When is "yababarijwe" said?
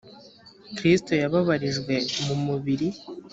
1.21-1.93